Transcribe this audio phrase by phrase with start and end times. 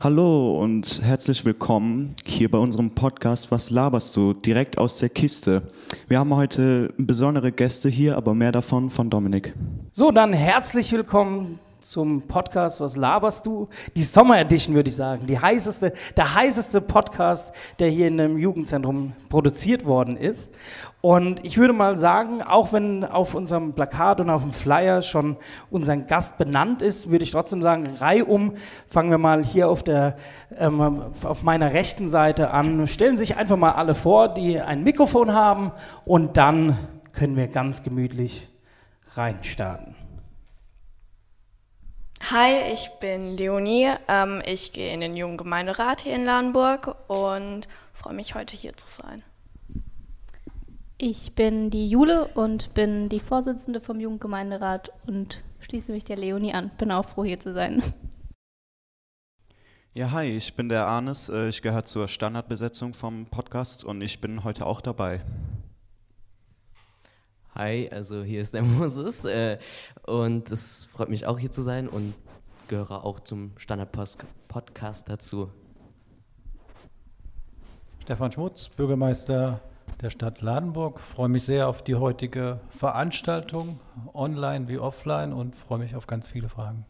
[0.00, 4.32] Hallo und herzlich willkommen hier bei unserem Podcast Was laberst du?
[4.32, 5.72] Direkt aus der Kiste.
[6.06, 9.54] Wir haben heute besondere Gäste hier, aber mehr davon von Dominik.
[9.90, 11.58] So, dann herzlich willkommen
[11.88, 13.66] zum Podcast Was laberst du?
[13.96, 18.36] Die Sommer Edition würde ich sagen, die heißeste, der heißeste Podcast, der hier in einem
[18.36, 20.54] Jugendzentrum produziert worden ist.
[21.00, 25.38] Und ich würde mal sagen, auch wenn auf unserem Plakat und auf dem Flyer schon
[25.70, 28.52] unser Gast benannt ist, würde ich trotzdem sagen, reihum
[28.86, 30.18] fangen wir mal hier auf, der,
[30.58, 30.80] ähm,
[31.22, 32.86] auf meiner rechten Seite an.
[32.86, 35.72] Stellen sich einfach mal alle vor, die ein Mikrofon haben
[36.04, 36.76] und dann
[37.12, 38.46] können wir ganz gemütlich
[39.14, 39.97] reinstarten.
[42.20, 43.90] Hi, ich bin Leonie.
[44.08, 48.86] Ähm, ich gehe in den Jugendgemeinderat hier in Lahnburg und freue mich, heute hier zu
[48.86, 49.22] sein.
[50.98, 56.52] Ich bin die Jule und bin die Vorsitzende vom Jugendgemeinderat und schließe mich der Leonie
[56.52, 56.70] an.
[56.76, 57.82] Bin auch froh, hier zu sein.
[59.94, 61.28] Ja, hi, ich bin der Arnes.
[61.28, 65.22] Äh, ich gehöre zur Standardbesetzung vom Podcast und ich bin heute auch dabei.
[67.58, 69.58] Hi, also hier ist der Moses äh,
[70.06, 72.14] und es freut mich auch hier zu sein und
[72.68, 75.50] gehöre auch zum Standard-Podcast dazu.
[77.98, 79.60] Stefan Schmutz, Bürgermeister
[80.00, 81.00] der Stadt Ladenburg.
[81.00, 83.80] Freue mich sehr auf die heutige Veranstaltung,
[84.14, 86.86] online wie offline, und freue mich auf ganz viele Fragen.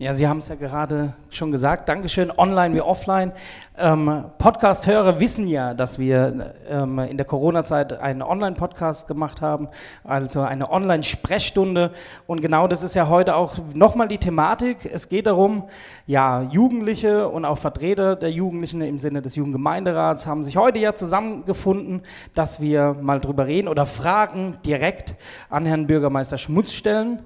[0.00, 1.90] Ja, Sie haben es ja gerade schon gesagt.
[1.90, 3.32] Dankeschön, online wie offline.
[3.76, 9.68] Ähm, Podcast-Hörer wissen ja, dass wir ähm, in der Corona-Zeit einen Online-Podcast gemacht haben,
[10.02, 11.90] also eine Online-Sprechstunde.
[12.26, 14.88] Und genau das ist ja heute auch nochmal die Thematik.
[14.90, 15.64] Es geht darum,
[16.06, 20.94] ja, Jugendliche und auch Vertreter der Jugendlichen im Sinne des Jugendgemeinderats haben sich heute ja
[20.94, 22.00] zusammengefunden,
[22.34, 25.14] dass wir mal drüber reden oder Fragen direkt
[25.50, 27.18] an Herrn Bürgermeister Schmutz stellen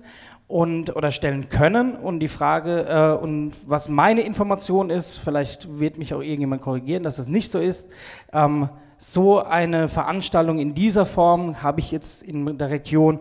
[0.47, 1.95] und oder stellen können.
[1.97, 7.03] Und die Frage, äh, und was meine Information ist, vielleicht wird mich auch irgendjemand korrigieren,
[7.03, 7.89] dass das nicht so ist.
[8.33, 13.21] Ähm, so eine Veranstaltung in dieser Form habe ich jetzt in der Region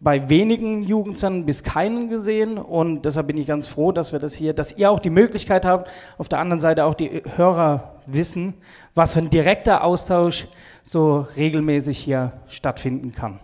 [0.00, 4.34] bei wenigen Jugendzentren bis keinen gesehen und deshalb bin ich ganz froh, dass wir das
[4.34, 8.54] hier, dass ihr auch die Möglichkeit habt, auf der anderen Seite auch die Hörer wissen,
[8.94, 10.48] was für ein direkter Austausch
[10.82, 13.40] so regelmäßig hier stattfinden kann.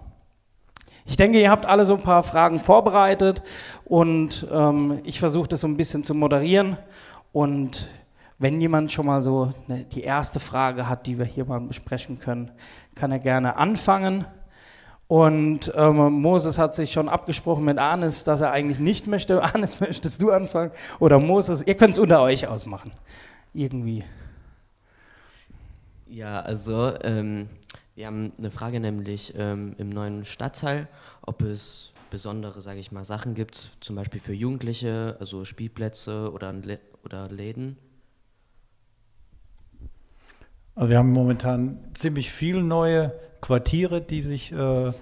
[1.04, 3.42] Ich denke, ihr habt alle so ein paar Fragen vorbereitet
[3.84, 6.76] und ähm, ich versuche das so ein bisschen zu moderieren.
[7.32, 7.88] Und
[8.38, 12.20] wenn jemand schon mal so eine, die erste Frage hat, die wir hier mal besprechen
[12.20, 12.50] können,
[12.94, 14.26] kann er gerne anfangen.
[15.08, 19.42] Und ähm, Moses hat sich schon abgesprochen mit Anis, dass er eigentlich nicht möchte.
[19.54, 20.70] Anis, möchtest du anfangen?
[21.00, 21.66] Oder Moses?
[21.66, 22.92] Ihr könnt es unter euch ausmachen.
[23.52, 24.04] Irgendwie.
[26.06, 27.48] Ja, also ähm,
[27.94, 30.88] wir haben eine Frage nämlich ähm, im neuen Stadtteil,
[31.22, 36.54] ob es besondere, sage ich mal, Sachen gibt, zum Beispiel für Jugendliche, also Spielplätze oder,
[37.04, 37.76] oder Läden.
[40.74, 44.92] Also wir haben momentan ziemlich viele neue Quartiere, die sich äh,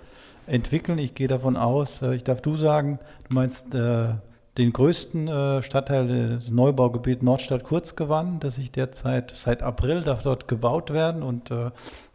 [0.46, 0.98] entwickeln.
[0.98, 2.98] Ich gehe davon aus, äh, ich darf du sagen,
[3.28, 4.14] du meinst äh,
[4.58, 10.48] den größten äh, Stadtteil des Neubaugebiet Nordstadt Kurzgewann, das sich derzeit seit April darf dort
[10.48, 11.70] gebaut werden und äh,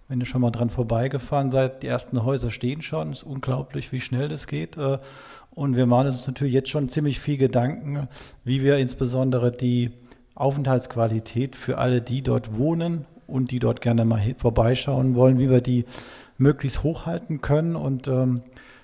[0.08, 3.12] wenn ihr schon mal dran vorbeigefahren seid, die ersten Häuser stehen schon.
[3.12, 4.78] Es ist unglaublich, wie schnell das geht.
[4.78, 5.00] Äh,
[5.52, 8.08] und wir machen uns natürlich jetzt schon ziemlich viel Gedanken,
[8.44, 9.92] wie wir insbesondere die
[10.36, 15.62] Aufenthaltsqualität für alle, die dort wohnen und die dort gerne mal vorbeischauen wollen, wie wir
[15.62, 15.86] die
[16.38, 17.76] möglichst hochhalten können.
[17.76, 18.44] Und ähm,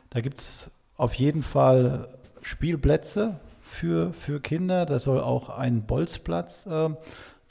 [0.09, 2.07] da gibt es auf jeden Fall
[2.41, 4.85] Spielplätze für, für Kinder.
[4.85, 6.89] Da soll auch ein Bolzplatz äh,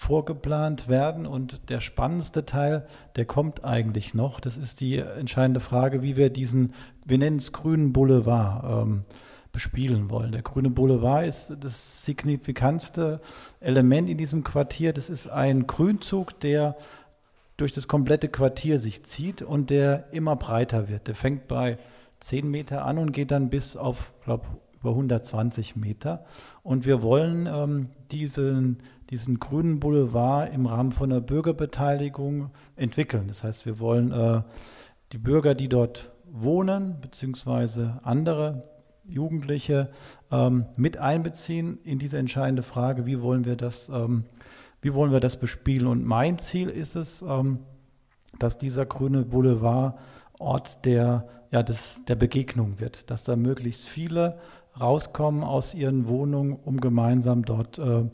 [0.00, 1.26] vorgeplant werden.
[1.26, 4.40] Und der spannendste Teil, der kommt eigentlich noch.
[4.40, 6.72] Das ist die entscheidende Frage, wie wir diesen,
[7.04, 9.04] wir nennen es grünen Boulevard, ähm,
[9.52, 10.32] bespielen wollen.
[10.32, 13.20] Der grüne Boulevard ist das signifikantste
[13.60, 14.94] Element in diesem Quartier.
[14.94, 16.78] Das ist ein Grünzug, der
[17.58, 21.08] durch das komplette Quartier sich zieht und der immer breiter wird.
[21.08, 21.76] Der fängt bei
[22.20, 24.46] 10 Meter an und geht dann bis auf, glaube
[24.80, 26.24] über 120 Meter.
[26.62, 28.78] Und wir wollen ähm, diesen,
[29.10, 33.28] diesen grünen Boulevard im Rahmen von einer Bürgerbeteiligung entwickeln.
[33.28, 34.42] Das heißt, wir wollen äh,
[35.12, 38.64] die Bürger, die dort wohnen, beziehungsweise andere
[39.04, 39.90] Jugendliche
[40.30, 44.24] ähm, mit einbeziehen in diese entscheidende Frage, wie wollen wir das, ähm,
[44.80, 45.86] wie wollen wir das bespielen.
[45.86, 47.58] Und mein Ziel ist es, ähm,
[48.38, 49.98] dass dieser grüne Boulevard
[50.38, 54.38] Ort der, ja, des, der Begegnung wird, dass da möglichst viele
[54.80, 58.04] rauskommen aus ihren Wohnungen, um gemeinsam dort äh,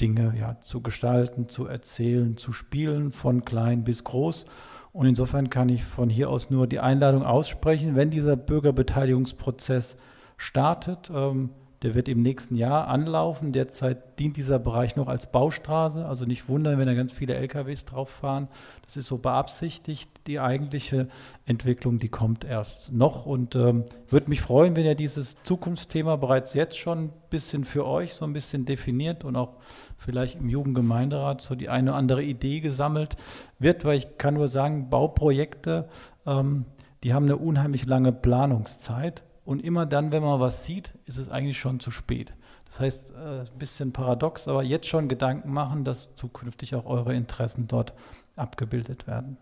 [0.00, 4.46] Dinge ja, zu gestalten, zu erzählen, zu spielen, von klein bis groß.
[4.92, 9.96] Und insofern kann ich von hier aus nur die Einladung aussprechen, wenn dieser Bürgerbeteiligungsprozess
[10.36, 11.50] startet, ähm,
[11.82, 13.52] Der wird im nächsten Jahr anlaufen.
[13.52, 16.04] Derzeit dient dieser Bereich noch als Baustraße.
[16.04, 18.48] Also nicht wundern, wenn da ganz viele LKWs drauf fahren.
[18.84, 20.10] Das ist so beabsichtigt.
[20.26, 21.08] Die eigentliche
[21.46, 23.24] Entwicklung, die kommt erst noch.
[23.24, 27.86] Und ähm, würde mich freuen, wenn ihr dieses Zukunftsthema bereits jetzt schon ein bisschen für
[27.86, 29.56] euch so ein bisschen definiert und auch
[29.96, 33.16] vielleicht im Jugendgemeinderat so die eine oder andere Idee gesammelt
[33.58, 35.88] wird, weil ich kann nur sagen, Bauprojekte,
[36.26, 36.66] ähm,
[37.04, 39.22] die haben eine unheimlich lange Planungszeit.
[39.50, 42.34] Und immer dann, wenn man was sieht, ist es eigentlich schon zu spät.
[42.66, 47.16] Das heißt, äh, ein bisschen paradox, aber jetzt schon Gedanken machen, dass zukünftig auch eure
[47.16, 47.92] Interessen dort
[48.36, 49.38] abgebildet werden.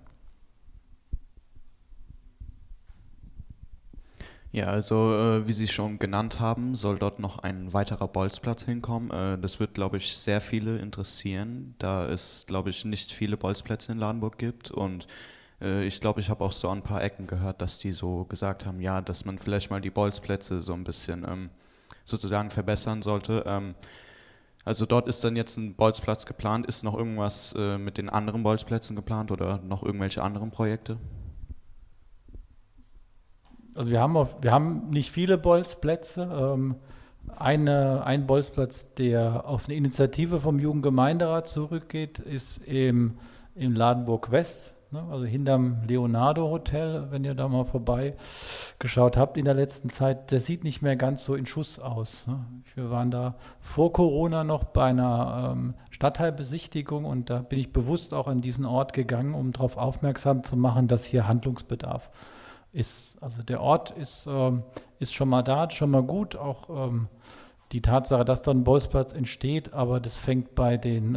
[4.51, 9.11] Ja, also äh, wie Sie schon genannt haben, soll dort noch ein weiterer Bolzplatz hinkommen.
[9.11, 13.93] Äh, das wird, glaube ich, sehr viele interessieren, da es, glaube ich, nicht viele Bolzplätze
[13.93, 15.07] in Ladenburg gibt und
[15.61, 18.67] äh, ich glaube, ich habe auch so ein paar Ecken gehört, dass die so gesagt
[18.67, 21.51] haben, ja, dass man vielleicht mal die Bolzplätze so ein bisschen ähm,
[22.05, 23.45] sozusagen verbessern sollte.
[23.47, 23.75] Ähm,
[24.65, 26.67] also dort ist dann jetzt ein Bolzplatz geplant.
[26.67, 30.99] Ist noch irgendwas äh, mit den anderen Bolzplätzen geplant oder noch irgendwelche anderen Projekte?
[33.75, 36.23] Also wir haben, auf, wir haben nicht viele Bolzplätze.
[36.23, 36.77] Ähm,
[37.37, 43.19] eine, ein Bolzplatz, der auf eine Initiative vom Jugendgemeinderat zurückgeht, ist im,
[43.55, 44.75] im Ladenburg West.
[44.91, 45.05] Ne?
[45.11, 50.41] Also hinterm Leonardo Hotel, wenn ihr da mal vorbeigeschaut habt in der letzten Zeit, der
[50.41, 52.27] sieht nicht mehr ganz so in Schuss aus.
[52.27, 52.45] Ne?
[52.75, 58.15] Wir waren da vor Corona noch bei einer ähm, Stadtteilbesichtigung und da bin ich bewusst
[58.15, 62.11] auch an diesen Ort gegangen, um darauf aufmerksam zu machen, dass hier Handlungsbedarf
[62.73, 63.23] ist.
[63.23, 64.63] Also der Ort ist, ähm,
[64.99, 67.09] ist schon mal da, schon mal gut, auch ähm,
[67.73, 71.15] die Tatsache, dass da ein Bolzplatz entsteht, aber das fängt bei den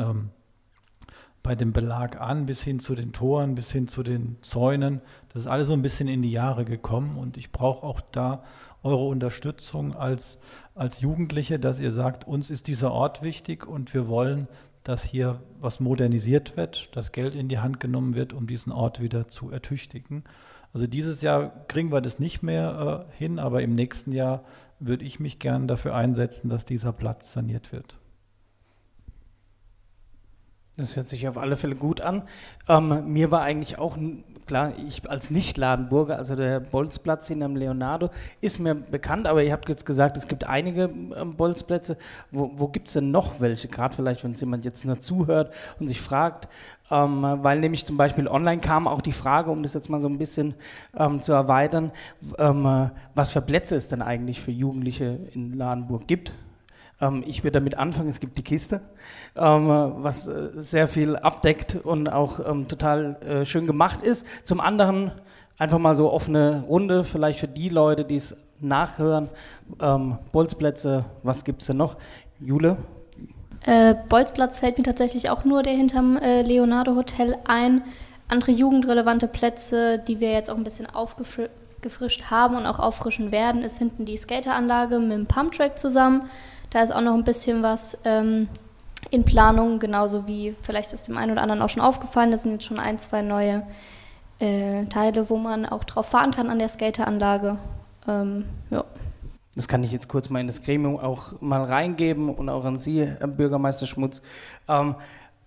[1.43, 5.01] bei dem Belag an, bis hin zu den Toren, bis hin zu den Zäunen.
[5.33, 8.43] Das ist alles so ein bisschen in die Jahre gekommen und ich brauche auch da
[8.83, 10.39] eure Unterstützung als,
[10.75, 14.47] als Jugendliche, dass ihr sagt, uns ist dieser Ort wichtig und wir wollen,
[14.83, 19.01] dass hier was modernisiert wird, dass Geld in die Hand genommen wird, um diesen Ort
[19.01, 20.23] wieder zu ertüchtigen.
[20.73, 24.43] Also dieses Jahr kriegen wir das nicht mehr äh, hin, aber im nächsten Jahr
[24.79, 27.97] würde ich mich gern dafür einsetzen, dass dieser Platz saniert wird.
[30.81, 32.23] Das hört sich auf alle Fälle gut an.
[32.67, 33.97] Ähm, mir war eigentlich auch
[34.47, 38.09] klar, ich als Nicht-Ladenburger, also der Bolzplatz hinterm Leonardo,
[38.41, 41.97] ist mir bekannt, aber ihr habt jetzt gesagt, es gibt einige ähm, Bolzplätze.
[42.31, 43.67] Wo, wo gibt es denn noch welche?
[43.67, 46.47] Gerade vielleicht, wenn es jemand jetzt nur zuhört und sich fragt,
[46.89, 50.09] ähm, weil nämlich zum Beispiel online kam auch die Frage, um das jetzt mal so
[50.09, 50.55] ein bisschen
[50.97, 51.91] ähm, zu erweitern,
[52.39, 56.33] ähm, was für Plätze es denn eigentlich für Jugendliche in Ladenburg gibt.
[57.01, 58.81] Ähm, ich würde damit anfangen, es gibt die Kiste,
[59.35, 59.67] ähm,
[59.97, 64.25] was äh, sehr viel abdeckt und auch ähm, total äh, schön gemacht ist.
[64.43, 65.11] Zum anderen
[65.57, 69.29] einfach mal so offene Runde, vielleicht für die Leute, die es nachhören.
[70.31, 71.95] Bolzplätze, was gibt es denn noch?
[72.39, 72.77] Jule?
[73.65, 77.83] Äh, Bolzplatz fällt mir tatsächlich auch nur der hinterm äh, Leonardo Hotel ein.
[78.27, 83.61] Andere jugendrelevante Plätze, die wir jetzt auch ein bisschen aufgefrischt haben und auch auffrischen werden,
[83.61, 86.23] ist hinten die Skateranlage mit dem Pumptrack zusammen.
[86.71, 88.47] Da ist auch noch ein bisschen was ähm,
[89.09, 92.31] in Planung, genauso wie vielleicht ist dem einen oder anderen auch schon aufgefallen.
[92.31, 93.63] Das sind jetzt schon ein, zwei neue
[94.39, 97.57] äh, Teile, wo man auch drauf fahren kann an der Skateranlage.
[98.07, 98.83] Ähm, ja.
[99.55, 102.79] Das kann ich jetzt kurz mal in das Gremium auch mal reingeben und auch an
[102.79, 104.21] Sie, Herr Bürgermeister Schmutz.
[104.69, 104.95] Ähm,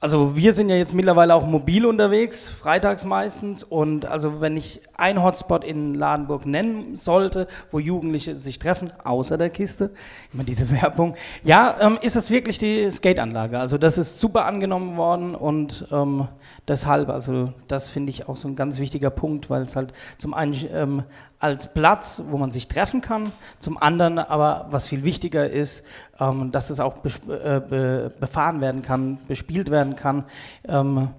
[0.04, 3.62] also wir sind ja jetzt mittlerweile auch mobil unterwegs, freitags meistens.
[3.62, 9.38] Und also wenn ich ein Hotspot in Ladenburg nennen sollte, wo Jugendliche sich treffen, außer
[9.38, 9.92] der Kiste,
[10.34, 13.58] immer diese Werbung, ja, ähm, ist es wirklich die Skateanlage.
[13.58, 16.28] Also das ist super angenommen worden und ähm,
[16.68, 20.34] deshalb, also das finde ich auch so ein ganz wichtiger Punkt, weil es halt zum
[20.34, 21.02] einen ähm,
[21.44, 25.84] als Platz, wo man sich treffen kann, zum anderen aber, was viel wichtiger ist,
[26.18, 30.24] ähm, dass es auch äh, be befahren werden kann, bespielt werden kann.
[30.66, 31.10] Ähm,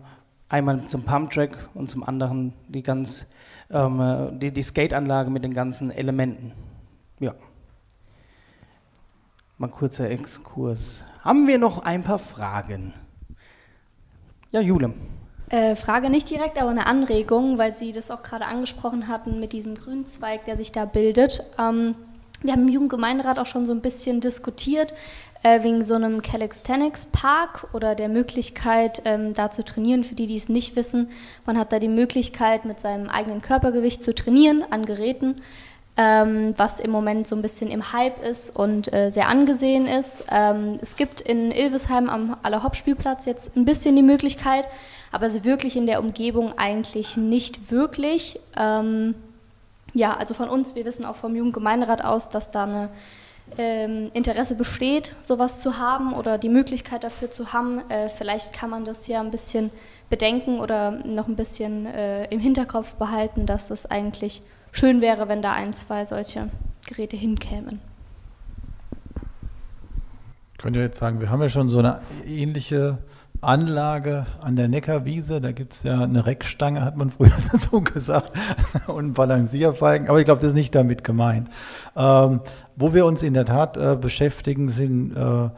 [0.49, 3.27] einmal zum Pumptrack und zum anderen die ganz
[3.69, 6.53] ähm, die, die Skateanlage mit den ganzen Elementen.
[7.19, 7.35] Ja.
[9.59, 11.03] Mal kurzer Exkurs.
[11.21, 12.95] Haben wir noch ein paar Fragen?
[14.49, 14.91] Ja, Jule.
[15.49, 19.53] Äh, Frage nicht direkt, aber eine Anregung, weil Sie das auch gerade angesprochen hatten mit
[19.53, 21.43] diesem Grünzweig, der sich da bildet.
[21.59, 21.95] Ähm,
[22.41, 24.93] wir haben im Jugendgemeinderat auch schon so ein bisschen diskutiert
[25.43, 30.03] äh, wegen so einem Calisthenics Park oder der Möglichkeit, ähm, da zu trainieren.
[30.03, 31.09] Für die, die es nicht wissen,
[31.45, 35.35] man hat da die Möglichkeit, mit seinem eigenen Körpergewicht zu trainieren an Geräten.
[35.97, 40.25] Ähm, was im Moment so ein bisschen im Hype ist und äh, sehr angesehen ist.
[40.29, 44.67] Ähm, es gibt in Ilvesheim am Allerhopp-Spielplatz jetzt ein bisschen die Möglichkeit,
[45.13, 48.41] aber so wirklich in der Umgebung eigentlich nicht wirklich.
[48.57, 49.15] Ähm,
[49.93, 52.89] ja, also von uns, wir wissen auch vom Jugendgemeinderat aus, dass da eine
[53.57, 58.69] ähm, Interesse besteht, sowas zu haben oder die Möglichkeit dafür zu haben, äh, vielleicht kann
[58.69, 59.69] man das ja ein bisschen
[60.09, 64.41] bedenken oder noch ein bisschen äh, im Hinterkopf behalten, dass es eigentlich
[64.75, 66.49] schön wäre, wenn da ein, zwei solche
[66.87, 67.79] Geräte hinkämen.
[70.53, 72.97] Ich könnte jetzt sagen, wir haben ja schon so eine ähnliche
[73.41, 75.39] Anlage an der Neckarwiese.
[75.39, 78.31] Da gibt es ja eine Reckstange, hat man früher dazu gesagt,
[78.87, 80.09] und einen Balancierbalken.
[80.09, 81.49] Aber ich glaube, das ist nicht damit gemeint.
[81.95, 82.41] Ähm,
[82.75, 85.49] wo wir uns in der Tat äh, beschäftigen, sind äh,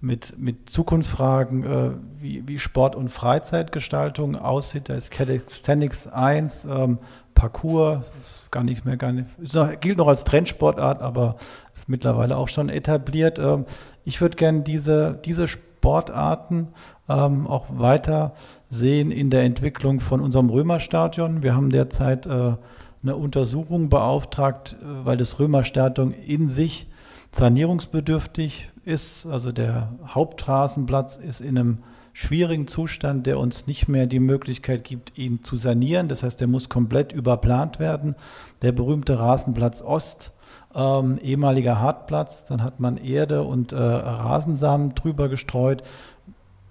[0.00, 4.88] mit, mit Zukunftsfragen, äh, wie, wie, Sport- und Freizeitgestaltung aussieht.
[4.88, 6.98] Da ist Calisthenics 1, ähm,
[7.34, 8.04] Parcours,
[8.50, 11.36] gar nicht mehr, gar nicht, noch, gilt noch als Trendsportart, aber
[11.72, 13.38] ist mittlerweile auch schon etabliert.
[13.38, 13.64] Ähm,
[14.04, 16.68] ich würde gerne diese, diese Sportarten
[17.08, 18.32] ähm, auch weiter
[18.70, 21.42] sehen in der Entwicklung von unserem Römerstadion.
[21.42, 22.54] Wir haben derzeit äh,
[23.02, 26.86] eine Untersuchung beauftragt, äh, weil das Römerstadion in sich
[27.32, 29.26] sanierungsbedürftig ist.
[29.26, 31.78] Also der Hauptrasenplatz ist in einem
[32.14, 36.08] schwierigen Zustand, der uns nicht mehr die Möglichkeit gibt, ihn zu sanieren.
[36.08, 38.14] Das heißt, der muss komplett überplant werden.
[38.62, 40.32] Der berühmte Rasenplatz Ost,
[40.76, 45.82] ähm, ehemaliger Hartplatz, dann hat man Erde und äh, Rasensamen drüber gestreut.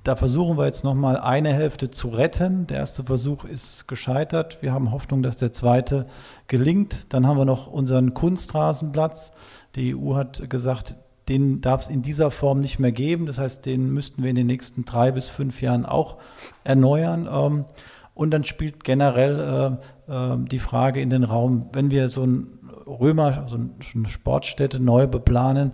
[0.05, 2.65] Da versuchen wir jetzt nochmal eine Hälfte zu retten.
[2.67, 4.57] Der erste Versuch ist gescheitert.
[4.61, 6.05] Wir haben Hoffnung, dass der zweite
[6.47, 7.13] gelingt.
[7.13, 9.33] Dann haben wir noch unseren Kunstrasenplatz.
[9.75, 10.95] Die EU hat gesagt,
[11.29, 13.25] den darf es in dieser Form nicht mehr geben.
[13.25, 16.17] Das heißt, den müssten wir in den nächsten drei bis fünf Jahren auch
[16.63, 17.29] erneuern.
[17.31, 17.65] Ähm,
[18.13, 22.47] und dann spielt generell äh, äh, die Frage in den Raum, wenn wir so ein
[22.85, 25.71] Römer, so eine Sportstätte neu beplanen,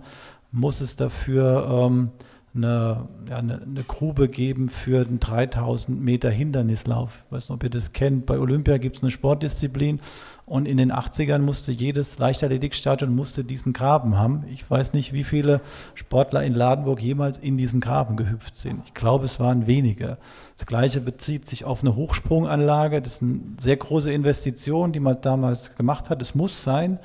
[0.52, 2.10] muss es dafür ähm,
[2.54, 7.22] eine, ja, eine, eine, Grube geben für den 3000 Meter Hindernislauf.
[7.26, 8.26] Ich weiß nicht, ob ihr das kennt.
[8.26, 10.00] Bei Olympia gibt es eine Sportdisziplin
[10.46, 14.44] und in den 80ern musste jedes Leichtathletikstadion musste diesen Graben haben.
[14.50, 15.60] Ich weiß nicht, wie viele
[15.94, 18.82] Sportler in Ladenburg jemals in diesen Graben gehüpft sind.
[18.84, 20.18] Ich glaube, es waren wenige.
[20.56, 23.00] Das Gleiche bezieht sich auf eine Hochsprunganlage.
[23.00, 26.20] Das ist eine sehr große Investition, die man damals gemacht hat.
[26.20, 26.98] Es muss sein,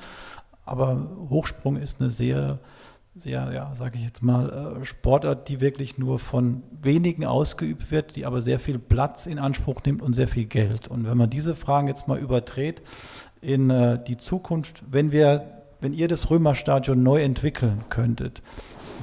[0.64, 2.58] aber Hochsprung ist eine sehr
[3.18, 8.14] sehr, ja, sage ich jetzt mal, äh, Sportart, die wirklich nur von wenigen ausgeübt wird,
[8.14, 10.88] die aber sehr viel Platz in Anspruch nimmt und sehr viel Geld.
[10.88, 12.82] Und wenn man diese Fragen jetzt mal überdreht
[13.40, 18.42] in äh, die Zukunft, wenn wir, wenn ihr das Römerstadion neu entwickeln könntet,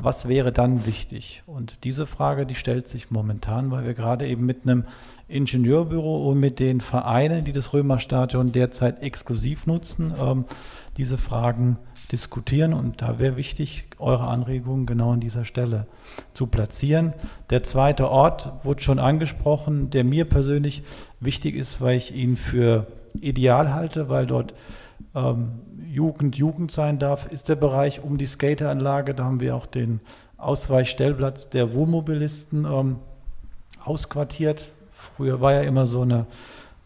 [0.02, 1.44] was wäre dann wichtig?
[1.48, 4.86] Und diese Frage, die stellt sich momentan, weil wir gerade eben mit einem
[5.28, 10.46] Ingenieurbüro und mit den Vereinen, die das Römerstadion derzeit exklusiv nutzen, ähm,
[10.98, 11.78] diese Fragen
[12.12, 15.88] diskutieren und da wäre wichtig, eure Anregungen genau an dieser Stelle
[16.34, 17.14] zu platzieren.
[17.50, 20.84] Der zweite Ort wurde schon angesprochen, der mir persönlich
[21.20, 22.88] wichtig ist, weil ich ihn für
[23.20, 24.54] ideal halte, weil dort
[25.16, 25.52] ähm,
[25.88, 29.14] Jugend Jugend sein darf, ist der Bereich um die Skateranlage.
[29.14, 30.00] Da haben wir auch den
[30.38, 32.96] Ausweichstellplatz der Wohnmobilisten ähm,
[33.84, 34.72] ausquartiert.
[34.92, 36.26] Früher war ja immer so eine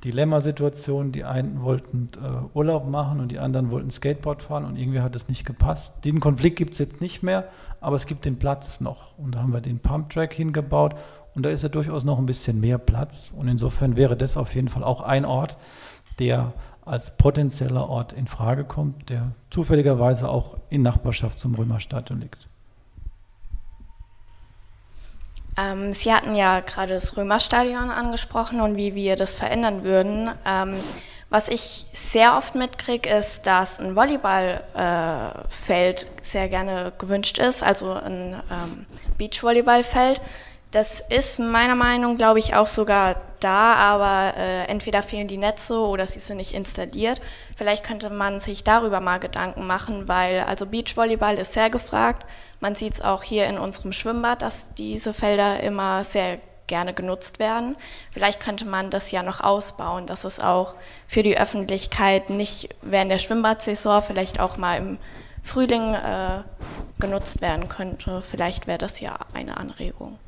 [0.08, 1.12] Dilemmasituation.
[1.12, 5.16] Die einen wollten äh, Urlaub machen und die anderen wollten Skateboard fahren und irgendwie hat
[5.16, 5.94] es nicht gepasst.
[6.06, 7.50] Den Konflikt gibt es jetzt nicht mehr,
[7.82, 9.18] aber es gibt den Platz noch.
[9.18, 10.96] Und da haben wir den Pumptrack hingebaut
[11.36, 13.34] und da ist ja durchaus noch ein bisschen mehr Platz.
[13.36, 15.58] Und insofern wäre das auf jeden Fall auch ein Ort,
[16.20, 16.54] der
[16.86, 22.48] als potenzieller Ort in Frage kommt, der zufälligerweise auch in Nachbarschaft zum Römerstadion liegt.
[25.58, 30.30] Ähm, Sie hatten ja gerade das Römerstadion angesprochen und wie wir das verändern würden.
[30.46, 30.76] Ähm,
[31.30, 37.92] was ich sehr oft mitkriege, ist, dass ein Volleyballfeld äh, sehr gerne gewünscht ist, also
[37.92, 38.86] ein ähm,
[39.18, 40.22] Beachvolleyballfeld.
[40.72, 45.80] Das ist meiner Meinung, glaube ich, auch sogar da, aber äh, entweder fehlen die Netze
[45.80, 47.22] oder sie sind nicht installiert.
[47.56, 52.26] Vielleicht könnte man sich darüber mal Gedanken machen, weil also Beachvolleyball ist sehr gefragt.
[52.60, 57.40] Man sieht es auch hier in unserem Schwimmbad, dass diese Felder immer sehr gerne genutzt
[57.40, 57.76] werden.
[58.12, 60.76] Vielleicht könnte man das ja noch ausbauen, dass es auch
[61.08, 64.98] für die Öffentlichkeit nicht während der Schwimmbadsaison, vielleicht auch mal im
[65.44, 66.42] Frühling äh,
[67.00, 68.22] genutzt werden könnte.
[68.22, 70.20] Vielleicht wäre das ja eine Anregung.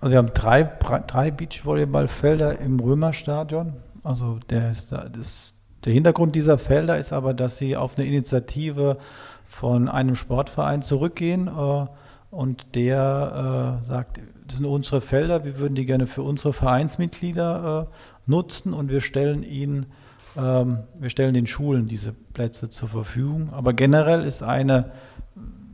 [0.00, 0.64] Also wir haben drei,
[1.06, 3.74] drei Beachvolleyballfelder im Römerstadion.
[4.02, 8.96] Also der, ist, das, der Hintergrund dieser Felder ist aber, dass sie auf eine Initiative
[9.50, 11.86] von einem Sportverein zurückgehen äh,
[12.30, 17.88] und der äh, sagt, das sind unsere Felder, wir würden die gerne für unsere Vereinsmitglieder
[17.88, 19.86] äh, nutzen und wir stellen ihnen,
[20.36, 23.52] ähm, wir stellen den Schulen diese Plätze zur Verfügung.
[23.52, 24.92] Aber generell ist eine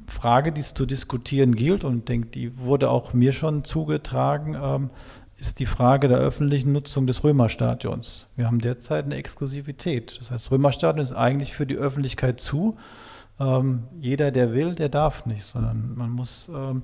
[0.06, 4.56] Frage, die es zu diskutieren gilt und ich denke, die wurde auch mir schon zugetragen,
[4.60, 4.90] ähm,
[5.36, 8.28] ist die Frage der öffentlichen Nutzung des Römerstadions.
[8.36, 10.16] Wir haben derzeit eine Exklusivität.
[10.18, 12.78] Das heißt, Römerstadion ist eigentlich für die Öffentlichkeit zu.
[13.38, 16.82] Ähm, jeder, der will, der darf nicht, sondern man muss ähm,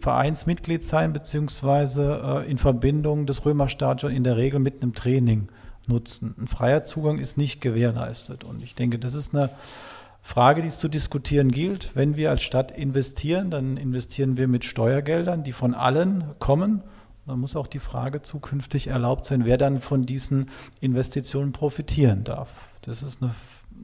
[0.00, 5.48] Vereinsmitglied sein, beziehungsweise äh, in Verbindung des Römerstadion in der Regel mit einem Training
[5.86, 6.34] nutzen.
[6.38, 8.44] Ein freier Zugang ist nicht gewährleistet.
[8.44, 9.50] Und ich denke, das ist eine
[10.22, 11.92] Frage, die es zu diskutieren gilt.
[11.94, 16.82] Wenn wir als Stadt investieren, dann investieren wir mit Steuergeldern, die von allen kommen.
[17.26, 22.48] Dann muss auch die Frage zukünftig erlaubt sein, wer dann von diesen Investitionen profitieren darf.
[22.82, 23.32] Das ist eine,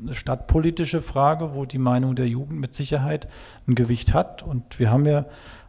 [0.03, 3.29] eine stadtpolitische Frage, wo die Meinung der Jugend mit Sicherheit
[3.67, 4.43] ein Gewicht hat.
[4.43, 5.27] Und wir haben ja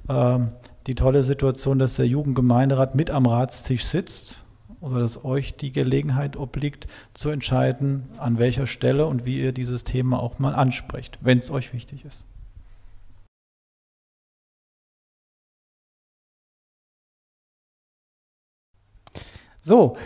[0.07, 0.39] äh,
[0.87, 4.43] die tolle Situation, dass der Jugendgemeinderat mit am Ratstisch sitzt
[4.81, 9.83] oder dass euch die Gelegenheit obliegt, zu entscheiden, an welcher Stelle und wie ihr dieses
[9.83, 12.25] Thema auch mal ansprecht, wenn es euch wichtig ist.
[19.61, 19.97] So,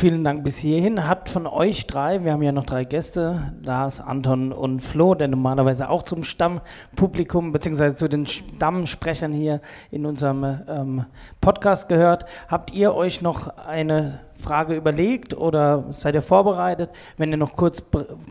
[0.00, 1.08] Vielen Dank bis hierhin.
[1.08, 5.26] Habt von euch drei, wir haben ja noch drei Gäste, Lars, Anton und Flo, der
[5.26, 7.96] normalerweise auch zum Stammpublikum bzw.
[7.96, 11.04] zu den Stammsprechern hier in unserem ähm,
[11.40, 12.26] Podcast gehört.
[12.46, 16.90] Habt ihr euch noch eine Frage überlegt oder seid ihr vorbereitet?
[17.16, 17.82] Wenn ihr noch kurz,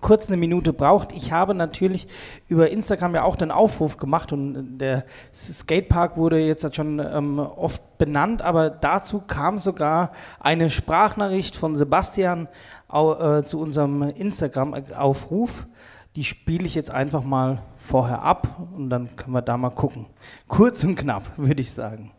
[0.02, 1.12] kurz eine Minute braucht.
[1.12, 2.08] Ich habe natürlich
[2.48, 7.82] über Instagram ja auch den Aufruf gemacht und der Skatepark wurde jetzt schon ähm, oft
[7.98, 12.48] benannt, aber dazu kam sogar eine Sprachnachricht von Sebastian
[12.92, 15.68] äh, zu unserem Instagram-Aufruf.
[16.16, 20.08] Die spiele ich jetzt einfach mal vorher ab und dann können wir da mal gucken.
[20.48, 22.12] Kurz und knapp, würde ich sagen.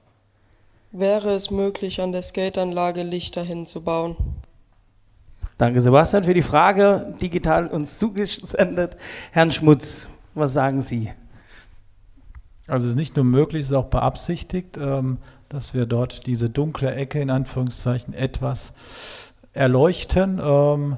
[0.90, 4.16] Wäre es möglich, an der Skateanlage Lichter hinzubauen?
[5.59, 8.97] Danke, Sebastian, für die Frage, digital uns zugesendet.
[9.33, 11.11] Herrn Schmutz, was sagen Sie?
[12.66, 15.18] Also es ist nicht nur möglich, es ist auch beabsichtigt, ähm,
[15.50, 18.73] dass wir dort diese dunkle Ecke in Anführungszeichen etwas
[19.52, 20.40] erleuchten.
[20.42, 20.97] Ähm,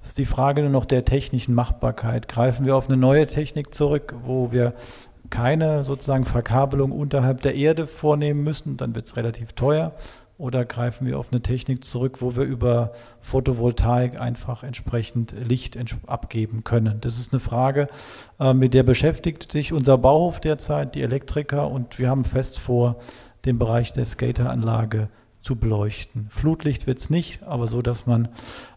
[0.00, 2.28] das ist die Frage nur noch der technischen Machbarkeit.
[2.28, 4.74] Greifen wir auf eine neue Technik zurück, wo wir
[5.32, 9.92] keine sozusagen Verkabelung unterhalb der Erde vornehmen müssen, dann wird es relativ teuer.
[10.36, 16.64] Oder greifen wir auf eine Technik zurück, wo wir über Photovoltaik einfach entsprechend Licht abgeben
[16.64, 17.00] können?
[17.00, 17.88] Das ist eine Frage,
[18.40, 22.96] äh, mit der beschäftigt sich unser Bauhof derzeit, die Elektriker, und wir haben fest vor,
[23.44, 25.08] den Bereich der Skateranlage
[25.40, 26.26] zu beleuchten.
[26.28, 28.28] Flutlicht wird es nicht, aber so, dass man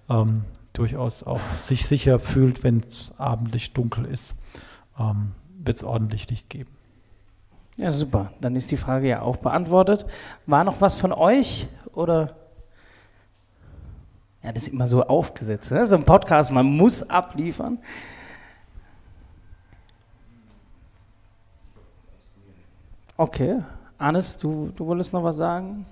[0.09, 4.35] ähm, durchaus auch sich sicher fühlt, wenn es abendlich dunkel ist.
[4.97, 5.33] Ähm,
[5.65, 6.69] wird es ordentlich Licht geben.
[7.77, 8.31] Ja, super.
[8.39, 10.05] Dann ist die Frage ja auch beantwortet.
[10.45, 12.35] War noch was von euch oder?
[14.43, 15.71] Ja, das ist immer so aufgesetzt.
[15.71, 15.85] Ne?
[15.87, 17.79] So ein Podcast, man muss abliefern.
[23.17, 23.63] Okay.
[23.97, 25.85] Anis, du, du wolltest noch was sagen?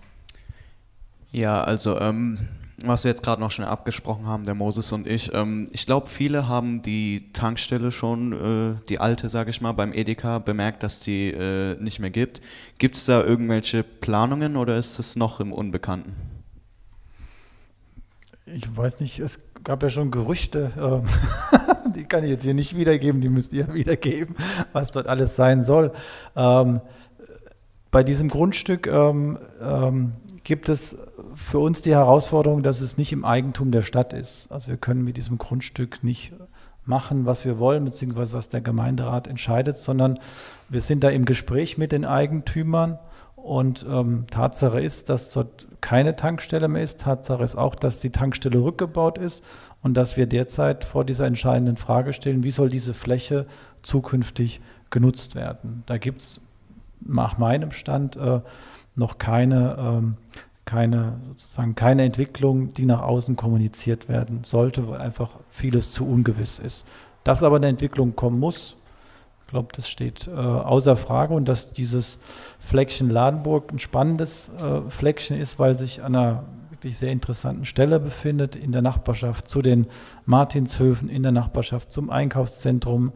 [1.31, 2.47] Ja, also ähm,
[2.87, 5.33] was wir jetzt gerade noch schnell abgesprochen haben, der Moses und ich.
[5.33, 9.93] Ähm, ich glaube, viele haben die Tankstelle schon, äh, die alte, sage ich mal, beim
[9.93, 12.41] Edeka bemerkt, dass die äh, nicht mehr gibt.
[12.77, 16.15] Gibt es da irgendwelche Planungen oder ist es noch im Unbekannten?
[18.45, 22.77] Ich weiß nicht, es gab ja schon Gerüchte, äh, die kann ich jetzt hier nicht
[22.77, 24.35] wiedergeben, die müsst ihr wiedergeben,
[24.73, 25.91] was dort alles sein soll.
[26.35, 26.81] Ähm,
[27.91, 30.97] bei diesem Grundstück ähm, ähm, gibt es
[31.43, 34.51] für uns die Herausforderung, dass es nicht im Eigentum der Stadt ist.
[34.51, 36.33] Also wir können mit diesem Grundstück nicht
[36.85, 40.19] machen, was wir wollen, beziehungsweise was der Gemeinderat entscheidet, sondern
[40.69, 42.99] wir sind da im Gespräch mit den Eigentümern
[43.35, 47.01] und ähm, Tatsache ist, dass dort keine Tankstelle mehr ist.
[47.01, 49.43] Tatsache ist auch, dass die Tankstelle rückgebaut ist
[49.81, 53.45] und dass wir derzeit vor dieser entscheidenden Frage stehen, wie soll diese Fläche
[53.81, 55.83] zukünftig genutzt werden.
[55.87, 56.47] Da gibt es
[57.01, 58.39] nach meinem Stand äh,
[58.95, 60.17] noch keine, ähm,
[60.65, 66.59] keine, sozusagen keine Entwicklung, die nach außen kommuniziert werden sollte, weil einfach vieles zu ungewiss
[66.59, 66.85] ist.
[67.23, 68.75] Dass aber eine Entwicklung kommen muss,
[69.41, 72.17] ich glaube, das steht äh, außer Frage und dass dieses
[72.59, 77.99] Fleckchen Ladenburg ein spannendes äh, Fleckchen ist, weil sich an einer wirklich sehr interessanten Stelle
[77.99, 79.85] befindet, in der Nachbarschaft zu den
[80.25, 83.11] Martinshöfen, in der Nachbarschaft zum Einkaufszentrum,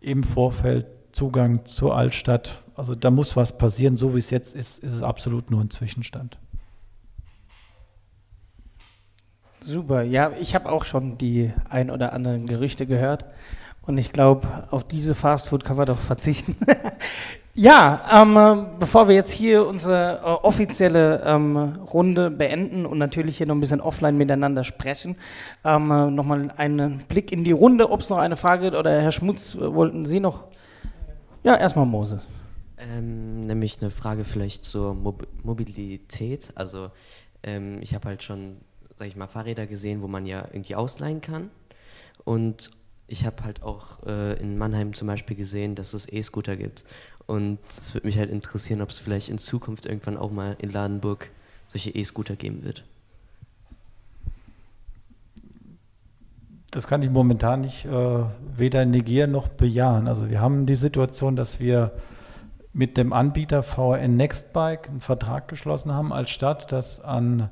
[0.00, 3.96] im Vorfeld Zugang zur Altstadt also da muss was passieren.
[3.96, 6.38] So wie es jetzt ist, ist es absolut nur ein Zwischenstand.
[9.66, 13.24] Super, ja, ich habe auch schon die ein oder anderen Gerüchte gehört
[13.80, 16.54] und ich glaube, auf diese Fastfood kann man doch verzichten.
[17.54, 23.46] ja, ähm, bevor wir jetzt hier unsere äh, offizielle ähm, Runde beenden und natürlich hier
[23.46, 25.16] noch ein bisschen offline miteinander sprechen,
[25.64, 29.00] ähm, äh, nochmal einen Blick in die Runde, ob es noch eine Frage gibt oder
[29.00, 30.44] Herr Schmutz, äh, wollten Sie noch?
[31.42, 32.22] Ja, erstmal Moses.
[32.76, 36.52] Ähm, nämlich eine Frage vielleicht zur Mob Mobilität.
[36.54, 36.90] Also
[37.42, 38.58] ähm, ich habe halt schon,
[39.04, 41.50] sag ich mal, Fahrräder gesehen, wo man ja irgendwie ausleihen kann.
[42.24, 42.70] Und
[43.06, 46.86] ich habe halt auch äh, in Mannheim zum Beispiel gesehen, dass es E-Scooter gibt.
[47.26, 50.70] Und es würde mich halt interessieren, ob es vielleicht in Zukunft irgendwann auch mal in
[50.70, 51.28] Ladenburg
[51.68, 52.82] solche E-Scooter geben wird.
[56.70, 58.24] Das kann ich momentan nicht äh,
[58.56, 60.08] weder negieren noch bejahen.
[60.08, 61.92] Also wir haben die Situation, dass wir
[62.72, 67.50] mit dem Anbieter VRN Nextbike einen Vertrag geschlossen haben als Stadt, dass an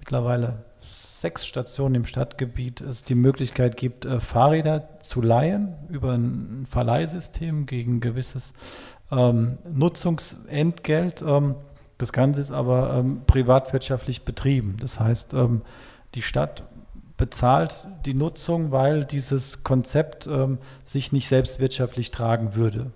[0.00, 6.66] mittlerweile sechs Stationen im Stadtgebiet es die Möglichkeit gibt, äh, Fahrräder zu leihen über ein
[6.68, 8.54] Verleihsystem gegen gewisses
[9.12, 11.22] ähm, Nutzungsentgelt.
[11.22, 11.56] Ähm,
[11.98, 14.78] das Ganze ist aber ähm, privatwirtschaftlich betrieben.
[14.80, 15.60] Das heißt, ähm,
[16.14, 16.64] die Stadt
[17.18, 22.92] bezahlt die Nutzung, weil dieses Konzept ähm, sich nicht selbstwirtschaftlich tragen würde.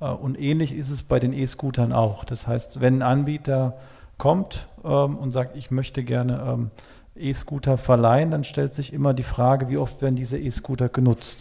[0.00, 2.24] Äh, und ähnlich ist es bei den E-Scootern auch.
[2.24, 3.78] Das heißt, wenn ein Anbieter
[4.18, 6.70] kommt ähm, und sagt, ich möchte gerne
[7.14, 11.38] E-Scooter verleihen, dann stellt sich immer die Frage, wie oft werden diese E-Scooter genutzt.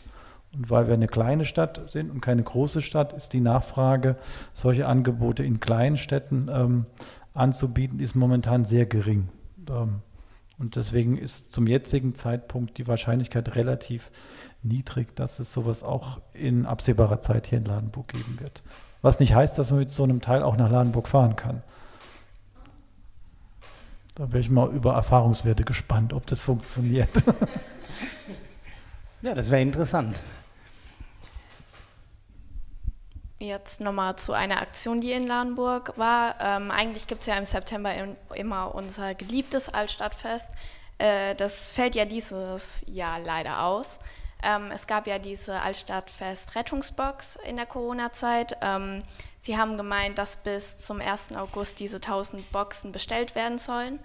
[0.53, 4.17] Und weil wir eine kleine Stadt sind und keine große Stadt, ist die Nachfrage,
[4.53, 6.85] solche Angebote in kleinen Städten ähm,
[7.33, 9.29] anzubieten, ist momentan sehr gering.
[9.69, 10.01] Ähm,
[10.59, 14.11] und deswegen ist zum jetzigen Zeitpunkt die Wahrscheinlichkeit relativ
[14.61, 18.61] niedrig, dass es sowas auch in absehbarer Zeit hier in Ladenburg geben wird.
[19.01, 21.63] Was nicht heißt, dass man mit so einem Teil auch nach Ladenburg fahren kann.
[24.21, 27.09] Da wäre ich mal über Erfahrungswerte gespannt, ob das funktioniert.
[29.23, 30.21] ja, das wäre interessant.
[33.39, 36.35] Jetzt nochmal zu einer Aktion, die in Ladenburg war.
[36.39, 40.45] Ähm, eigentlich gibt es ja im September im, immer unser geliebtes Altstadtfest.
[40.99, 43.99] Äh, das fällt ja dieses Jahr leider aus.
[44.43, 48.55] Ähm, es gab ja diese Altstadtfest-Rettungsbox in der Corona-Zeit.
[48.61, 49.01] Ähm,
[49.43, 51.35] Sie haben gemeint, dass bis zum 1.
[51.35, 53.99] August diese 1000 Boxen bestellt werden sollen.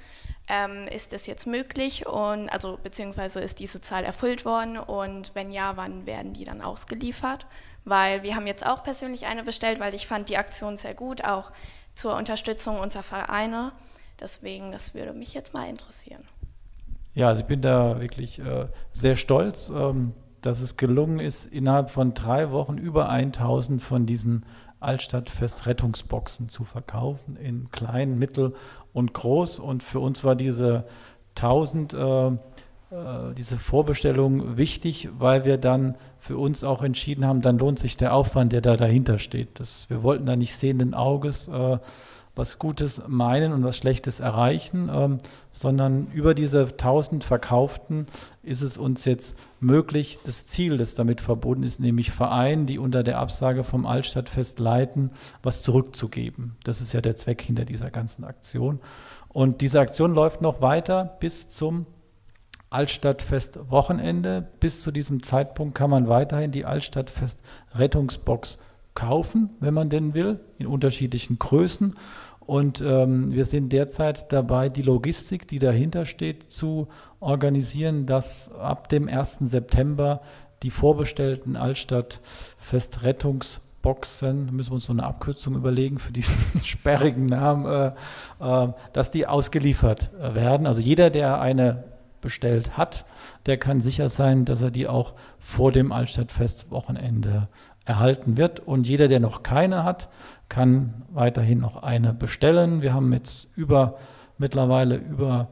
[0.49, 5.51] Ähm, ist das jetzt möglich und also beziehungsweise ist diese Zahl erfüllt worden und wenn
[5.51, 7.47] ja, wann werden die dann ausgeliefert?
[7.85, 11.23] Weil wir haben jetzt auch persönlich eine bestellt, weil ich fand die Aktion sehr gut,
[11.23, 11.53] auch
[11.95, 13.73] zur Unterstützung unserer Vereine.
[14.19, 16.25] Deswegen, das würde mich jetzt mal interessieren.
[17.15, 21.91] Ja, also ich bin da wirklich äh, sehr stolz, ähm, dass es gelungen ist, innerhalb
[21.91, 24.47] von drei Wochen über 1000 von diesen
[24.87, 28.55] Altstadtfest Rettungsboxen zu verkaufen in klein, mittel
[28.93, 29.59] und groß.
[29.59, 30.85] Und für uns war diese
[31.35, 32.35] 1000, äh, äh,
[33.37, 38.15] diese Vorbestellung wichtig, weil wir dann für uns auch entschieden haben, dann lohnt sich der
[38.15, 39.61] Aufwand, der da dahinter steht.
[39.61, 41.79] Das, wir wollten da nicht sehenden Auges äh,
[42.37, 45.19] was Gutes meinen und was Schlechtes erreichen, ähm,
[45.51, 48.07] sondern über diese 1000 Verkauften
[48.43, 53.03] ist es uns jetzt möglich, das Ziel, das damit verbunden ist, nämlich Vereinen, die unter
[53.03, 55.11] der Absage vom Altstadtfest leiten,
[55.43, 56.57] was zurückzugeben.
[56.63, 58.81] Das ist ja der Zweck hinter dieser ganzen Aktion.
[59.29, 61.87] Und diese Aktion läuft noch weiter bis zum
[62.69, 64.47] Altstadtfest Wochenende.
[64.61, 67.41] Bis zu diesem Zeitpunkt kann man weiterhin die Altstadtfest
[67.75, 68.59] Rettungsbox
[68.95, 71.97] kaufen, wenn man denn will, in unterschiedlichen Größen.
[72.47, 76.87] Und ähm, wir sind derzeit dabei, die Logistik, die dahinter steht, zu
[77.19, 79.39] organisieren, dass ab dem 1.
[79.41, 80.21] September
[80.63, 87.91] die vorbestellten Altstadt-Festrettungsboxen, müssen wir uns so eine Abkürzung überlegen für diesen sperrigen Namen, äh,
[88.41, 90.69] äh, dass die ausgeliefert werden.
[90.69, 91.83] Also jeder, der eine
[92.21, 93.05] bestellt hat,
[93.47, 97.49] der kann sicher sein, dass er die auch vor dem Altstadtfestwochenende
[97.87, 98.61] erhalten wird.
[98.61, 100.09] Und jeder, der noch keine hat,
[100.49, 102.83] kann weiterhin noch eine bestellen.
[102.83, 103.97] Wir haben jetzt über,
[104.37, 105.49] mittlerweile über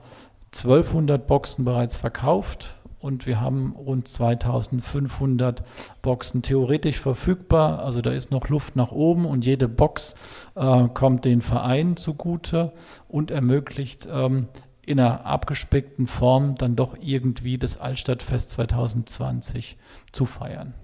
[0.54, 5.62] 1200 Boxen bereits verkauft und wir haben rund 2500
[6.00, 7.80] Boxen theoretisch verfügbar.
[7.80, 10.14] Also da ist noch Luft nach oben und jede Box
[10.54, 12.72] äh, kommt den Verein zugute
[13.08, 14.48] und ermöglicht ähm,
[14.86, 19.76] in einer abgespeckten Form dann doch irgendwie das Altstadtfest 2020
[20.12, 20.74] zu feiern.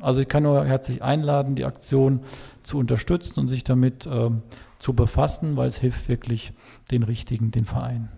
[0.00, 2.20] Also ich kann nur herzlich einladen, die Aktion
[2.62, 4.42] zu unterstützen und sich damit ähm,
[4.78, 6.52] zu befassen, weil es hilft wirklich
[6.90, 8.08] den Richtigen, den Verein.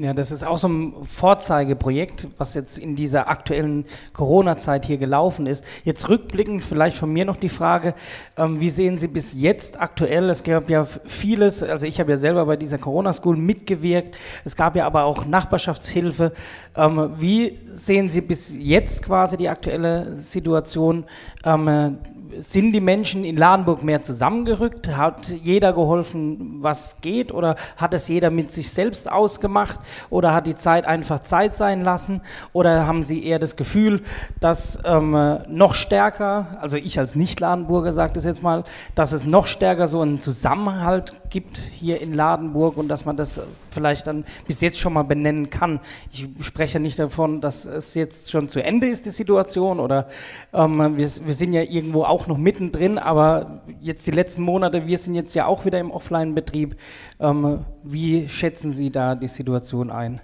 [0.00, 5.48] Ja, das ist auch so ein Vorzeigeprojekt, was jetzt in dieser aktuellen Corona-Zeit hier gelaufen
[5.48, 5.64] ist.
[5.82, 7.94] Jetzt rückblickend vielleicht von mir noch die Frage,
[8.36, 12.16] ähm, wie sehen Sie bis jetzt aktuell, es gab ja vieles, also ich habe ja
[12.16, 16.32] selber bei dieser Corona-School mitgewirkt, es gab ja aber auch Nachbarschaftshilfe.
[16.76, 21.06] Ähm, wie sehen Sie bis jetzt quasi die aktuelle Situation?
[21.44, 21.98] Ähm,
[22.38, 24.96] sind die Menschen in Ladenburg mehr zusammengerückt?
[24.96, 27.32] Hat jeder geholfen, was geht?
[27.32, 29.78] Oder hat es jeder mit sich selbst ausgemacht?
[30.10, 32.20] Oder hat die Zeit einfach Zeit sein lassen?
[32.52, 34.02] Oder haben Sie eher das Gefühl,
[34.40, 38.64] dass ähm, noch stärker, also ich als Nicht-Ladenburger sage das jetzt mal,
[38.94, 43.40] dass es noch stärker so einen Zusammenhalt gibt hier in Ladenburg und dass man das
[43.70, 45.80] vielleicht dann bis jetzt schon mal benennen kann.
[46.12, 50.08] Ich spreche nicht davon, dass es jetzt schon zu Ende ist, die Situation, oder
[50.52, 54.98] ähm, wir, wir sind ja irgendwo auch noch mittendrin, aber jetzt die letzten Monate, wir
[54.98, 56.76] sind jetzt ja auch wieder im Offline-Betrieb.
[57.20, 60.20] Ähm, wie schätzen Sie da die Situation ein,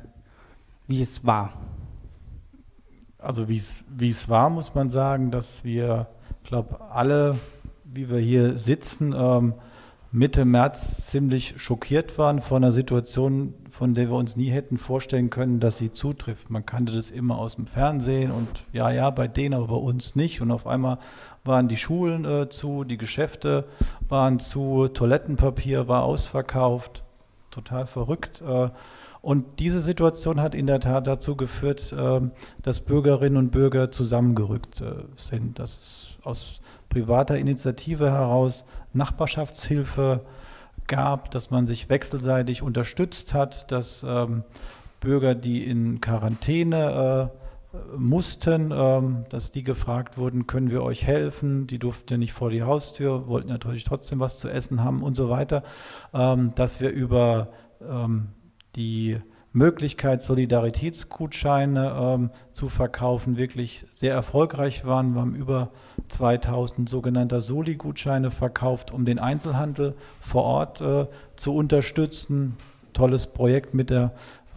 [0.87, 1.53] wie es war?
[3.19, 6.09] Also wie es war, muss man sagen, dass wir,
[6.43, 7.39] ich glaube, alle,
[7.85, 9.55] wie wir hier sitzen, ähm,
[10.17, 15.29] Mitte März ziemlich schockiert waren von einer Situation, von der wir uns nie hätten vorstellen
[15.29, 16.51] können, dass sie zutrifft.
[16.51, 20.15] Man kannte das immer aus dem Fernsehen und ja, ja, bei denen, aber bei uns
[20.15, 20.41] nicht.
[20.41, 20.99] Und auf einmal
[21.43, 23.65] waren die Schulen äh, zu, die Geschäfte
[24.09, 27.03] waren zu, Toilettenpapier war ausverkauft.
[27.51, 28.41] Total verrückt.
[28.47, 28.69] Äh,
[29.21, 32.21] und diese Situation hat in der Tat dazu geführt, äh,
[32.63, 35.59] dass Bürgerinnen und Bürger zusammengerückt äh, sind.
[35.59, 40.25] Das ist aus privater Initiative heraus Nachbarschaftshilfe
[40.87, 44.45] gab, dass man sich wechselseitig unterstützt hat, dass ähm,
[45.01, 47.45] Bürger, die in Quarantäne äh,
[47.97, 51.67] mussten, ähm, dass die gefragt wurden, können wir euch helfen?
[51.67, 55.29] Die durften nicht vor die Haustür, wollten natürlich trotzdem was zu essen haben und so
[55.29, 55.63] weiter.
[56.13, 57.49] Ähm, dass wir über
[57.81, 58.29] ähm,
[58.77, 59.19] die
[59.53, 65.15] Möglichkeit, Solidaritätsgutscheine ähm, zu verkaufen, wirklich sehr erfolgreich waren.
[65.15, 65.71] Wir haben über
[66.09, 72.57] 2000 sogenannte Soli-Gutscheine verkauft, um den Einzelhandel vor Ort äh, zu unterstützen.
[72.93, 74.13] Tolles Projekt mit der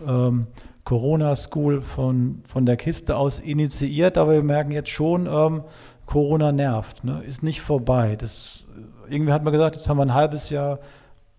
[0.06, 0.48] ähm,
[0.84, 5.64] Corona School von, von der Kiste aus initiiert, aber wir merken jetzt schon, ähm,
[6.06, 7.22] Corona nervt, ne?
[7.28, 8.16] ist nicht vorbei.
[8.16, 8.64] Das,
[9.10, 10.80] irgendwie hat man gesagt, jetzt haben wir ein halbes Jahr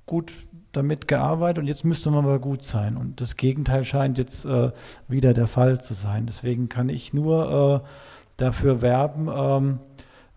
[0.05, 0.33] gut
[0.73, 2.97] damit gearbeitet und jetzt müsste man aber gut sein.
[2.97, 4.71] Und das Gegenteil scheint jetzt äh,
[5.09, 6.27] wieder der Fall zu sein.
[6.27, 7.89] Deswegen kann ich nur äh,
[8.37, 9.79] dafür werben, ähm,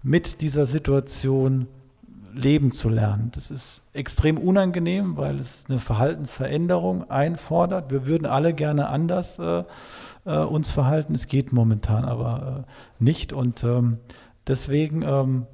[0.04, 1.68] mit dieser Situation
[2.34, 3.32] leben zu lernen.
[3.36, 7.92] Das ist extrem unangenehm, weil es eine Verhaltensveränderung einfordert.
[7.92, 9.64] Wir würden alle gerne anders äh,
[10.26, 11.14] äh uns verhalten.
[11.14, 13.34] Es geht momentan aber äh, nicht.
[13.34, 13.98] Und ähm,
[14.48, 15.46] deswegen ähm,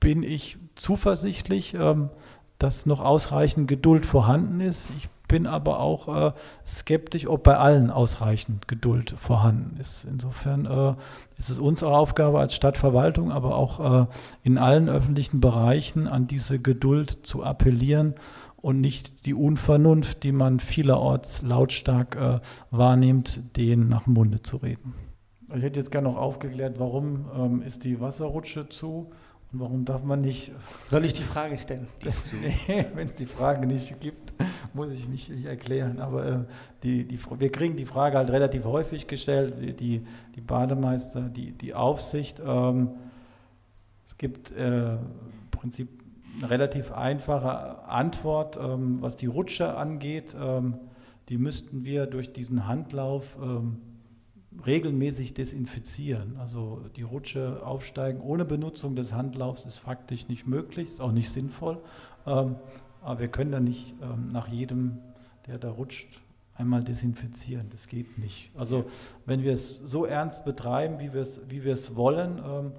[0.00, 2.10] bin ich zuversichtlich, ähm,
[2.58, 4.88] dass noch ausreichend Geduld vorhanden ist.
[4.96, 6.32] Ich bin aber auch äh,
[6.64, 10.06] skeptisch, ob bei allen ausreichend Geduld vorhanden ist.
[10.08, 10.94] Insofern äh,
[11.36, 14.06] ist es unsere Aufgabe als Stadtverwaltung, aber auch äh,
[14.44, 18.14] in allen öffentlichen Bereichen an diese Geduld zu appellieren
[18.62, 22.38] und nicht die Unvernunft, die man vielerorts lautstark äh,
[22.70, 24.94] wahrnimmt, denen nach dem Munde zu reden.
[25.52, 29.10] Ich hätte jetzt gerne noch aufgeklärt, warum ähm, ist die Wasserrutsche zu?
[29.56, 30.50] Warum darf man nicht.
[30.82, 31.86] Soll ich die Frage stellen?
[32.02, 32.34] Die ist zu.
[32.94, 34.34] Wenn es die Frage nicht gibt,
[34.72, 36.00] muss ich mich nicht erklären.
[36.00, 36.38] Aber äh,
[36.82, 39.78] die, die, wir kriegen die Frage halt relativ häufig gestellt.
[39.78, 42.42] Die, die Bademeister, die, die Aufsicht.
[42.44, 42.90] Ähm,
[44.08, 44.98] es gibt äh, im
[45.52, 45.88] Prinzip
[46.36, 50.34] eine relativ einfache Antwort, ähm, was die Rutsche angeht.
[50.36, 50.78] Ähm,
[51.28, 53.36] die müssten wir durch diesen Handlauf.
[53.40, 53.78] Ähm,
[54.66, 56.36] regelmäßig desinfizieren.
[56.38, 61.30] Also die Rutsche aufsteigen ohne Benutzung des Handlaufs ist faktisch nicht möglich, ist auch nicht
[61.30, 61.78] sinnvoll.
[62.26, 62.56] Ähm,
[63.02, 64.98] aber wir können da nicht ähm, nach jedem,
[65.46, 66.20] der da rutscht,
[66.56, 67.68] einmal desinfizieren.
[67.70, 68.52] Das geht nicht.
[68.56, 68.84] Also
[69.26, 71.64] wenn wir es so ernst betreiben, wie wir es, wie
[71.96, 72.72] wollen, ähm,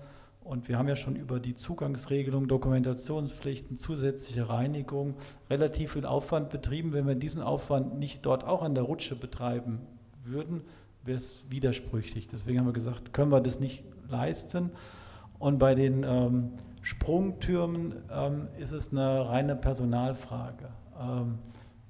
[0.46, 5.16] und wir haben ja schon über die Zugangsregelung, Dokumentationspflichten, zusätzliche Reinigung
[5.50, 6.94] relativ viel Aufwand betrieben.
[6.94, 9.82] Wenn wir diesen Aufwand nicht dort auch an der Rutsche betreiben
[10.24, 10.62] würden,
[11.06, 12.28] wäre es widersprüchlich.
[12.28, 14.72] Deswegen haben wir gesagt, können wir das nicht leisten.
[15.40, 20.70] Und bei den ähm, Sprungtürmen ähm, ist es eine reine Personalfrage.
[21.00, 21.40] Ähm,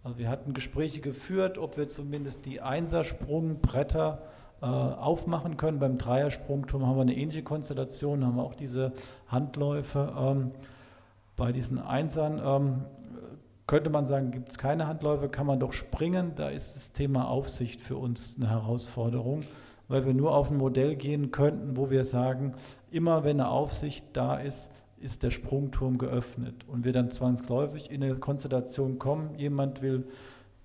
[0.03, 4.21] also wir hatten Gespräche geführt, ob wir zumindest die Einsersprungbretter
[4.61, 5.79] äh, aufmachen können.
[5.79, 8.93] Beim Dreiersprungturm haben wir eine ähnliche Konstellation, haben wir auch diese
[9.27, 10.13] Handläufe.
[10.17, 10.51] Ähm,
[11.35, 12.85] bei diesen Einsern ähm,
[13.67, 16.33] könnte man sagen, gibt es keine Handläufe, kann man doch springen.
[16.35, 19.41] Da ist das Thema Aufsicht für uns eine Herausforderung,
[19.87, 22.53] weil wir nur auf ein Modell gehen könnten, wo wir sagen,
[22.91, 26.65] immer wenn eine Aufsicht da ist, ist der Sprungturm geöffnet.
[26.67, 30.05] Und wir dann zwangsläufig in eine Konstellation kommen, jemand will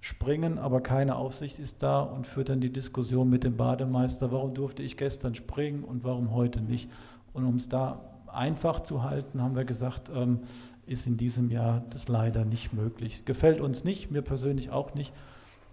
[0.01, 4.55] springen, aber keine Aufsicht ist da und führt dann die Diskussion mit dem Bademeister, warum
[4.55, 6.91] durfte ich gestern springen und warum heute nicht.
[7.33, 10.41] Und um es da einfach zu halten, haben wir gesagt, ähm,
[10.91, 13.25] ist in diesem Jahr das leider nicht möglich.
[13.25, 15.13] Gefällt uns nicht, mir persönlich auch nicht,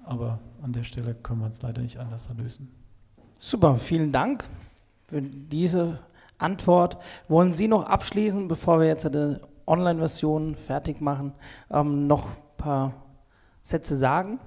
[0.03, 2.71] aber an der Stelle können wir es leider nicht anders lösen.
[3.39, 4.43] Super, vielen Dank
[5.08, 5.99] für diese
[6.38, 6.97] Antwort.
[7.27, 11.34] Wollen Sie noch abschließen, bevor wir jetzt die Online-Version fertig machen,
[11.71, 12.93] ähm, noch ein paar
[13.63, 14.39] Sätze sagen?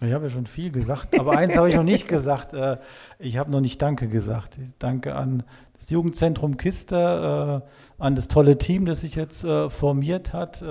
[0.00, 2.52] Ich habe ja schon viel gesagt, aber eins habe ich noch nicht gesagt.
[2.52, 2.76] Äh,
[3.18, 4.58] ich habe noch nicht Danke gesagt.
[4.78, 5.42] Danke an
[5.78, 10.62] das Jugendzentrum Kiste, äh, an das tolle Team, das sich jetzt äh, formiert hat,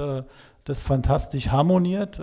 [0.64, 2.22] das fantastisch harmoniert.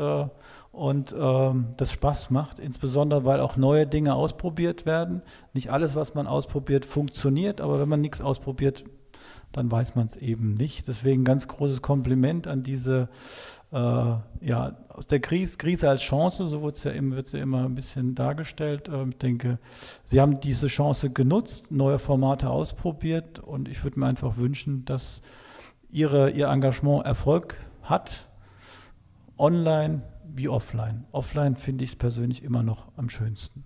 [0.73, 5.23] und ähm, das Spaß macht, insbesondere weil auch neue Dinge ausprobiert werden.
[5.53, 8.85] Nicht alles, was man ausprobiert, funktioniert, aber wenn man nichts ausprobiert,
[9.53, 10.89] dann weiß man es eben nicht.
[10.89, 13.09] Deswegen ganz großes Kompliment an diese,
[13.73, 17.65] äh, ja, aus der Krise, Krise als Chance, so wird es ja, immer, ja immer
[17.65, 18.89] ein bisschen dargestellt.
[18.93, 19.59] Ähm, ich denke,
[20.05, 25.23] Sie haben diese Chance genutzt, neue Formate ausprobiert und ich würde mir einfach wünschen, dass
[25.91, 28.29] Ihre, Ihr Engagement Erfolg hat,
[29.39, 31.05] online wie offline.
[31.13, 33.65] Offline finde ich es persönlich immer noch am schönsten.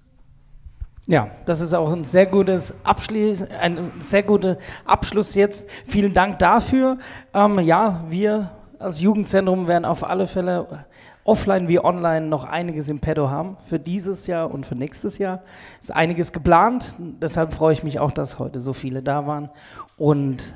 [1.10, 5.66] Ja, das ist auch ein sehr gutes Abschluss, ein sehr guter Abschluss jetzt.
[5.86, 6.98] Vielen Dank dafür.
[7.32, 10.84] Ähm, ja, wir als Jugendzentrum werden auf alle Fälle
[11.24, 15.40] offline wie online noch einiges im Pedo haben für dieses Jahr und für nächstes Jahr.
[15.80, 16.94] Ist einiges geplant.
[16.98, 19.48] Deshalb freue ich mich auch, dass heute so viele da waren.
[19.96, 20.54] Und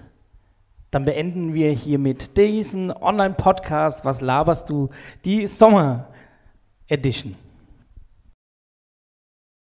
[0.91, 4.05] dann beenden wir hiermit diesen Online-Podcast.
[4.05, 4.91] Was laberst du?
[5.25, 7.37] Die Sommer-Edition.